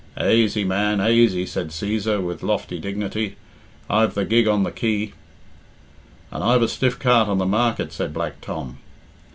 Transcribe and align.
"Aisy, 0.17 0.63
man, 0.63 0.99
aisy," 0.99 1.45
said 1.45 1.67
Cæsar, 1.67 2.23
with 2.23 2.41
lofty 2.41 2.79
dignity. 2.79 3.35
"I've 3.87 4.15
the 4.15 4.25
gig 4.25 4.47
on 4.47 4.63
the 4.63 4.71
quay." 4.71 5.13
"And 6.31 6.43
I've 6.43 6.63
a 6.63 6.67
stiff 6.67 6.97
cart 6.97 7.27
on 7.27 7.37
the 7.37 7.45
market," 7.45 7.93
said 7.93 8.11
Black 8.11 8.41
Tom. 8.41 8.79